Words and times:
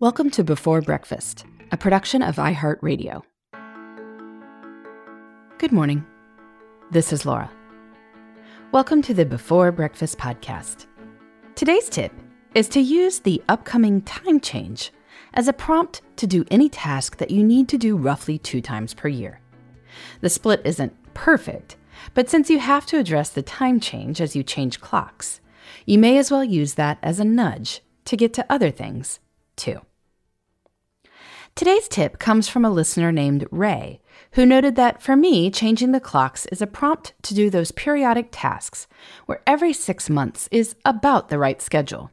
Welcome 0.00 0.30
to 0.30 0.42
Before 0.42 0.80
Breakfast, 0.80 1.44
a 1.72 1.76
production 1.76 2.22
of 2.22 2.36
iHeartRadio. 2.36 3.20
Good 5.58 5.72
morning. 5.72 6.06
This 6.90 7.12
is 7.12 7.26
Laura. 7.26 7.50
Welcome 8.72 9.02
to 9.02 9.12
the 9.12 9.26
Before 9.26 9.70
Breakfast 9.70 10.16
podcast. 10.16 10.86
Today's 11.54 11.90
tip 11.90 12.14
is 12.54 12.66
to 12.70 12.80
use 12.80 13.18
the 13.18 13.42
upcoming 13.50 14.00
time 14.00 14.40
change 14.40 14.90
as 15.34 15.48
a 15.48 15.52
prompt 15.52 16.00
to 16.16 16.26
do 16.26 16.46
any 16.50 16.70
task 16.70 17.18
that 17.18 17.30
you 17.30 17.44
need 17.44 17.68
to 17.68 17.76
do 17.76 17.94
roughly 17.94 18.38
two 18.38 18.62
times 18.62 18.94
per 18.94 19.08
year. 19.08 19.42
The 20.22 20.30
split 20.30 20.62
isn't 20.64 20.96
perfect, 21.12 21.76
but 22.14 22.30
since 22.30 22.48
you 22.48 22.58
have 22.58 22.86
to 22.86 22.98
address 22.98 23.28
the 23.28 23.42
time 23.42 23.78
change 23.80 24.22
as 24.22 24.34
you 24.34 24.44
change 24.44 24.80
clocks, 24.80 25.42
you 25.84 25.98
may 25.98 26.16
as 26.16 26.30
well 26.30 26.42
use 26.42 26.72
that 26.76 26.96
as 27.02 27.20
a 27.20 27.24
nudge 27.26 27.82
to 28.06 28.16
get 28.16 28.32
to 28.32 28.46
other 28.48 28.70
things, 28.70 29.20
too. 29.56 29.82
Today's 31.54 31.88
tip 31.88 32.18
comes 32.18 32.48
from 32.48 32.64
a 32.64 32.70
listener 32.70 33.12
named 33.12 33.46
Ray, 33.50 34.00
who 34.32 34.46
noted 34.46 34.76
that 34.76 35.02
for 35.02 35.16
me, 35.16 35.50
changing 35.50 35.92
the 35.92 36.00
clocks 36.00 36.46
is 36.46 36.62
a 36.62 36.66
prompt 36.66 37.12
to 37.22 37.34
do 37.34 37.50
those 37.50 37.72
periodic 37.72 38.28
tasks 38.30 38.86
where 39.26 39.42
every 39.46 39.72
six 39.72 40.08
months 40.08 40.48
is 40.50 40.74
about 40.84 41.28
the 41.28 41.38
right 41.38 41.60
schedule. 41.60 42.10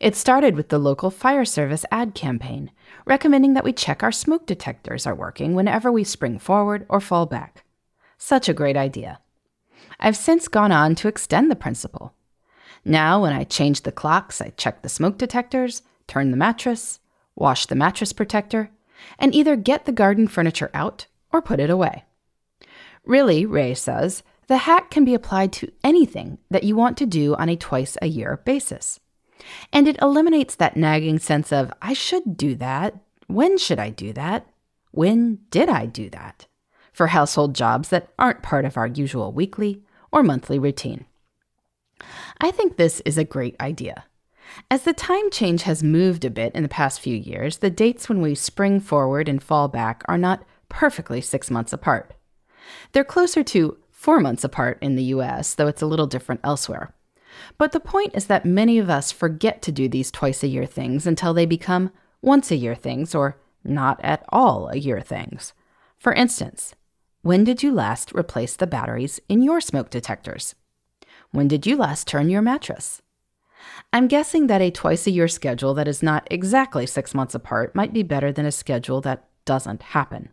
It 0.00 0.16
started 0.16 0.56
with 0.56 0.70
the 0.70 0.78
local 0.78 1.10
fire 1.10 1.44
service 1.44 1.84
ad 1.92 2.14
campaign, 2.14 2.70
recommending 3.04 3.54
that 3.54 3.64
we 3.64 3.72
check 3.72 4.02
our 4.02 4.12
smoke 4.12 4.46
detectors 4.46 5.06
are 5.06 5.14
working 5.14 5.54
whenever 5.54 5.92
we 5.92 6.02
spring 6.02 6.38
forward 6.38 6.86
or 6.88 7.00
fall 7.00 7.26
back. 7.26 7.64
Such 8.18 8.48
a 8.48 8.54
great 8.54 8.76
idea. 8.76 9.20
I've 10.00 10.16
since 10.16 10.48
gone 10.48 10.72
on 10.72 10.94
to 10.96 11.08
extend 11.08 11.50
the 11.50 11.56
principle. 11.56 12.14
Now, 12.84 13.22
when 13.22 13.32
I 13.32 13.44
change 13.44 13.82
the 13.82 13.92
clocks, 13.92 14.40
I 14.40 14.50
check 14.56 14.82
the 14.82 14.88
smoke 14.88 15.18
detectors, 15.18 15.82
turn 16.06 16.30
the 16.30 16.36
mattress, 16.36 17.00
wash 17.36 17.66
the 17.66 17.74
mattress 17.76 18.12
protector, 18.12 18.70
and 19.18 19.34
either 19.34 19.54
get 19.54 19.84
the 19.84 19.92
garden 19.92 20.26
furniture 20.26 20.70
out 20.74 21.06
or 21.32 21.40
put 21.40 21.60
it 21.60 21.70
away. 21.70 22.04
Really, 23.04 23.46
Ray 23.46 23.74
says, 23.74 24.24
the 24.48 24.58
hack 24.58 24.90
can 24.90 25.04
be 25.04 25.14
applied 25.14 25.52
to 25.54 25.72
anything 25.84 26.38
that 26.50 26.64
you 26.64 26.76
want 26.76 26.96
to 26.98 27.06
do 27.06 27.34
on 27.34 27.48
a 27.48 27.56
twice 27.56 27.96
a 28.00 28.06
year 28.06 28.40
basis. 28.44 29.00
And 29.72 29.86
it 29.86 29.98
eliminates 30.00 30.54
that 30.54 30.76
nagging 30.76 31.18
sense 31.18 31.52
of, 31.52 31.72
I 31.82 31.92
should 31.92 32.36
do 32.36 32.54
that. 32.56 32.96
When 33.26 33.58
should 33.58 33.78
I 33.78 33.90
do 33.90 34.12
that? 34.14 34.46
When 34.92 35.40
did 35.50 35.68
I 35.68 35.86
do 35.86 36.08
that? 36.10 36.46
For 36.92 37.08
household 37.08 37.54
jobs 37.54 37.90
that 37.90 38.08
aren't 38.18 38.42
part 38.42 38.64
of 38.64 38.76
our 38.76 38.86
usual 38.86 39.32
weekly 39.32 39.82
or 40.10 40.22
monthly 40.22 40.58
routine. 40.58 41.04
I 42.40 42.50
think 42.50 42.76
this 42.76 43.00
is 43.00 43.18
a 43.18 43.24
great 43.24 43.56
idea. 43.60 44.04
As 44.70 44.82
the 44.82 44.92
time 44.92 45.30
change 45.30 45.62
has 45.62 45.82
moved 45.82 46.24
a 46.24 46.30
bit 46.30 46.54
in 46.54 46.62
the 46.62 46.68
past 46.68 47.00
few 47.00 47.16
years, 47.16 47.58
the 47.58 47.70
dates 47.70 48.08
when 48.08 48.20
we 48.20 48.34
spring 48.34 48.80
forward 48.80 49.28
and 49.28 49.42
fall 49.42 49.68
back 49.68 50.02
are 50.06 50.18
not 50.18 50.44
perfectly 50.68 51.20
six 51.20 51.50
months 51.50 51.72
apart. 51.72 52.14
They're 52.92 53.04
closer 53.04 53.42
to 53.44 53.78
four 53.90 54.20
months 54.20 54.44
apart 54.44 54.78
in 54.80 54.96
the 54.96 55.04
US, 55.04 55.54
though 55.54 55.66
it's 55.66 55.82
a 55.82 55.86
little 55.86 56.06
different 56.06 56.40
elsewhere. 56.44 56.94
But 57.58 57.72
the 57.72 57.80
point 57.80 58.12
is 58.14 58.26
that 58.26 58.44
many 58.44 58.78
of 58.78 58.90
us 58.90 59.12
forget 59.12 59.62
to 59.62 59.72
do 59.72 59.88
these 59.88 60.10
twice 60.10 60.42
a 60.42 60.48
year 60.48 60.66
things 60.66 61.06
until 61.06 61.34
they 61.34 61.46
become 61.46 61.90
once 62.22 62.50
a 62.50 62.56
year 62.56 62.74
things 62.74 63.14
or 63.14 63.38
not 63.64 64.00
at 64.02 64.24
all 64.30 64.68
a 64.68 64.76
year 64.76 65.00
things. 65.00 65.52
For 65.98 66.12
instance, 66.12 66.74
when 67.22 67.44
did 67.44 67.62
you 67.62 67.72
last 67.72 68.12
replace 68.12 68.56
the 68.56 68.66
batteries 68.66 69.20
in 69.28 69.42
your 69.42 69.60
smoke 69.60 69.90
detectors? 69.90 70.54
When 71.32 71.48
did 71.48 71.66
you 71.66 71.76
last 71.76 72.06
turn 72.06 72.30
your 72.30 72.42
mattress? 72.42 73.02
I'm 73.92 74.08
guessing 74.08 74.46
that 74.46 74.60
a 74.60 74.70
twice 74.70 75.06
a 75.06 75.10
year 75.10 75.28
schedule 75.28 75.74
that 75.74 75.88
is 75.88 76.02
not 76.02 76.26
exactly 76.30 76.86
six 76.86 77.14
months 77.14 77.34
apart 77.34 77.74
might 77.74 77.92
be 77.92 78.02
better 78.02 78.32
than 78.32 78.46
a 78.46 78.52
schedule 78.52 79.00
that 79.02 79.26
doesn't 79.44 79.82
happen. 79.82 80.30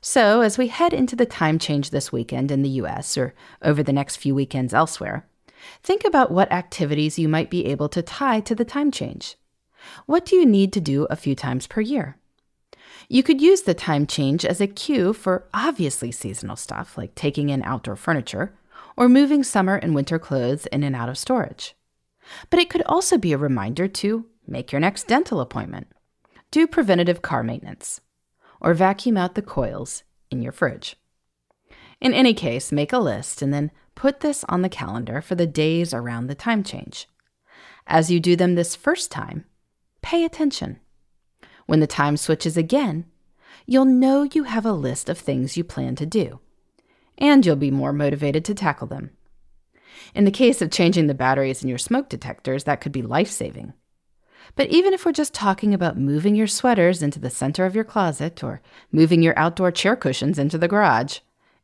So, 0.00 0.40
as 0.40 0.58
we 0.58 0.68
head 0.68 0.92
into 0.92 1.14
the 1.14 1.26
time 1.26 1.58
change 1.58 1.90
this 1.90 2.10
weekend 2.10 2.50
in 2.50 2.62
the 2.62 2.80
US 2.80 3.16
or 3.16 3.34
over 3.62 3.82
the 3.82 3.92
next 3.92 4.16
few 4.16 4.34
weekends 4.34 4.74
elsewhere, 4.74 5.26
think 5.82 6.04
about 6.04 6.30
what 6.30 6.50
activities 6.50 7.18
you 7.18 7.28
might 7.28 7.50
be 7.50 7.66
able 7.66 7.88
to 7.90 8.02
tie 8.02 8.40
to 8.40 8.54
the 8.54 8.64
time 8.64 8.90
change. 8.90 9.36
What 10.06 10.24
do 10.24 10.36
you 10.36 10.44
need 10.44 10.72
to 10.72 10.80
do 10.80 11.04
a 11.04 11.16
few 11.16 11.34
times 11.34 11.66
per 11.66 11.80
year? 11.80 12.16
You 13.08 13.22
could 13.22 13.40
use 13.40 13.62
the 13.62 13.74
time 13.74 14.06
change 14.06 14.44
as 14.44 14.60
a 14.60 14.66
cue 14.66 15.12
for 15.12 15.48
obviously 15.52 16.12
seasonal 16.12 16.56
stuff 16.56 16.96
like 16.96 17.14
taking 17.14 17.48
in 17.48 17.62
outdoor 17.62 17.96
furniture 17.96 18.54
or 18.96 19.08
moving 19.08 19.42
summer 19.42 19.76
and 19.76 19.94
winter 19.94 20.18
clothes 20.18 20.66
in 20.66 20.82
and 20.82 20.96
out 20.96 21.08
of 21.08 21.18
storage. 21.18 21.74
But 22.50 22.60
it 22.60 22.70
could 22.70 22.82
also 22.82 23.18
be 23.18 23.32
a 23.32 23.38
reminder 23.38 23.88
to 23.88 24.26
make 24.46 24.72
your 24.72 24.80
next 24.80 25.06
dental 25.06 25.40
appointment, 25.40 25.86
do 26.50 26.66
preventative 26.66 27.22
car 27.22 27.42
maintenance, 27.42 28.00
or 28.60 28.74
vacuum 28.74 29.16
out 29.16 29.34
the 29.34 29.42
coils 29.42 30.02
in 30.30 30.42
your 30.42 30.52
fridge. 30.52 30.96
In 32.00 32.12
any 32.12 32.34
case, 32.34 32.72
make 32.72 32.92
a 32.92 32.98
list 32.98 33.42
and 33.42 33.54
then 33.54 33.70
put 33.94 34.20
this 34.20 34.44
on 34.48 34.62
the 34.62 34.68
calendar 34.68 35.20
for 35.20 35.34
the 35.34 35.46
days 35.46 35.94
around 35.94 36.26
the 36.26 36.34
time 36.34 36.64
change. 36.64 37.08
As 37.86 38.10
you 38.10 38.20
do 38.20 38.36
them 38.36 38.54
this 38.54 38.74
first 38.74 39.10
time, 39.10 39.44
pay 40.02 40.24
attention. 40.24 40.80
When 41.66 41.80
the 41.80 41.86
time 41.86 42.16
switches 42.16 42.56
again, 42.56 43.06
you'll 43.66 43.84
know 43.84 44.22
you 44.24 44.44
have 44.44 44.66
a 44.66 44.72
list 44.72 45.08
of 45.08 45.18
things 45.18 45.56
you 45.56 45.64
plan 45.64 45.94
to 45.96 46.06
do, 46.06 46.40
and 47.18 47.44
you'll 47.46 47.56
be 47.56 47.70
more 47.70 47.92
motivated 47.92 48.44
to 48.46 48.54
tackle 48.54 48.86
them. 48.88 49.10
In 50.14 50.24
the 50.24 50.30
case 50.30 50.62
of 50.62 50.70
changing 50.70 51.06
the 51.06 51.14
batteries 51.14 51.62
in 51.62 51.68
your 51.68 51.78
smoke 51.78 52.08
detectors, 52.08 52.64
that 52.64 52.80
could 52.80 52.92
be 52.92 53.02
life 53.02 53.30
saving. 53.30 53.72
But 54.54 54.68
even 54.68 54.92
if 54.92 55.06
we're 55.06 55.12
just 55.12 55.32
talking 55.32 55.72
about 55.72 55.96
moving 55.96 56.34
your 56.34 56.46
sweaters 56.46 57.02
into 57.02 57.18
the 57.18 57.30
center 57.30 57.64
of 57.64 57.74
your 57.74 57.84
closet 57.84 58.42
or 58.44 58.60
moving 58.90 59.22
your 59.22 59.38
outdoor 59.38 59.70
chair 59.70 59.96
cushions 59.96 60.38
into 60.38 60.58
the 60.58 60.68
garage, 60.68 61.20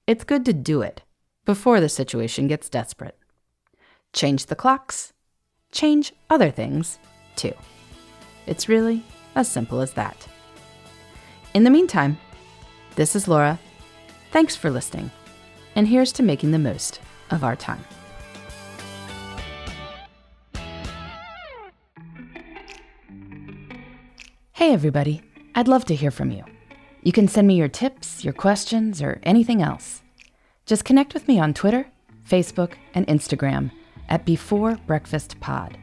it's 0.06 0.24
good 0.24 0.44
to 0.46 0.52
do 0.52 0.80
it 0.80 1.02
before 1.44 1.80
the 1.80 1.88
situation 1.88 2.46
gets 2.46 2.68
desperate. 2.68 3.18
Change 4.12 4.46
the 4.46 4.56
clocks, 4.56 5.12
change 5.70 6.12
other 6.30 6.50
things 6.50 6.98
too. 7.36 7.52
It's 8.46 8.68
really 8.68 9.04
as 9.34 9.50
simple 9.50 9.80
as 9.80 9.92
that. 9.92 10.26
In 11.54 11.64
the 11.64 11.70
meantime, 11.70 12.18
this 12.96 13.14
is 13.14 13.28
Laura. 13.28 13.58
Thanks 14.30 14.56
for 14.56 14.70
listening, 14.70 15.10
and 15.74 15.86
here's 15.86 16.12
to 16.12 16.22
making 16.22 16.52
the 16.52 16.58
most 16.58 17.00
of 17.30 17.44
our 17.44 17.56
time. 17.56 17.84
Hey, 24.58 24.72
everybody. 24.72 25.22
I'd 25.54 25.68
love 25.68 25.84
to 25.84 25.94
hear 25.94 26.10
from 26.10 26.32
you. 26.32 26.42
You 27.04 27.12
can 27.12 27.28
send 27.28 27.46
me 27.46 27.54
your 27.54 27.68
tips, 27.68 28.24
your 28.24 28.32
questions, 28.32 29.00
or 29.00 29.20
anything 29.22 29.62
else. 29.62 30.02
Just 30.66 30.84
connect 30.84 31.14
with 31.14 31.28
me 31.28 31.38
on 31.38 31.54
Twitter, 31.54 31.86
Facebook, 32.28 32.72
and 32.92 33.06
Instagram 33.06 33.70
at 34.08 34.24
Before 34.24 34.74
Breakfast 34.88 35.38
Pod. 35.38 35.78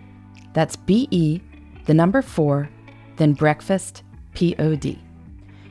That's 0.51 0.75
B 0.75 1.07
E, 1.09 1.39
the 1.85 1.93
number 1.93 2.21
four, 2.21 2.67
then 3.15 3.31
breakfast, 3.31 4.03
P 4.33 4.57
O 4.59 4.75
D. 4.75 5.01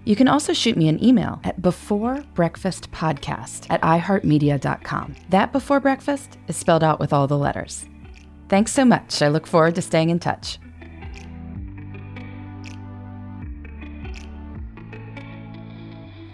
You 0.06 0.16
can 0.16 0.26
also 0.26 0.54
shoot 0.54 0.78
me 0.78 0.88
an 0.88 1.04
email 1.04 1.42
at 1.44 1.60
beforebreakfastpodcast 1.60 3.66
at 3.68 3.82
iheartmedia.com. 3.82 5.14
That 5.28 5.52
before 5.52 5.80
breakfast 5.80 6.38
is 6.48 6.56
spelled 6.56 6.82
out 6.82 7.00
with 7.00 7.12
all 7.12 7.26
the 7.26 7.36
letters. 7.36 7.84
Thanks 8.48 8.72
so 8.72 8.86
much. 8.86 9.20
I 9.20 9.28
look 9.28 9.46
forward 9.46 9.74
to 9.74 9.82
staying 9.82 10.08
in 10.08 10.20
touch. 10.20 10.58